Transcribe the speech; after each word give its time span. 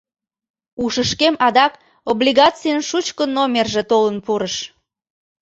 Ушышкем 0.83 1.35
адак 1.47 1.73
облигацийын 2.11 2.79
шучко 2.89 3.23
номерже 3.35 3.83
толын 3.91 4.17
пурыш. 4.25 4.55